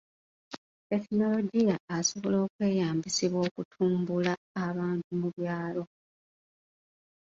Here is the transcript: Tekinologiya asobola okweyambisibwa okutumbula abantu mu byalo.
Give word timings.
Tekinologiya 0.89 1.75
asobola 1.97 2.37
okweyambisibwa 2.45 3.39
okutumbula 3.47 4.33
abantu 4.67 5.09
mu 5.19 5.27
byalo. 5.37 5.83